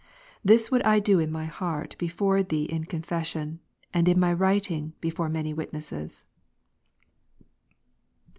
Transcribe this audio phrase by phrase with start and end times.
[0.43, 3.59] This would I do in my heart before Thee in confes sion:
[3.93, 6.25] and in my writing, before many witnesses.